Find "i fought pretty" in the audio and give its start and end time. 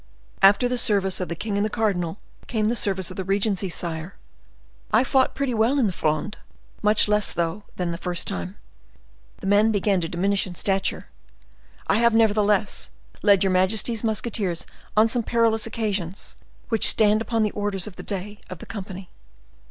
4.91-5.53